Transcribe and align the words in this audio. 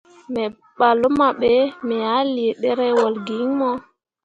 Me 0.33 0.43
ɓah 0.77 0.93
luma 1.01 1.27
be, 1.39 1.51
me 1.87 1.95
ah 2.15 2.23
lii 2.35 2.57
ɗerewol 2.61 3.13
gi 3.25 3.35
iŋ 3.43 3.49
mo. 3.59 3.69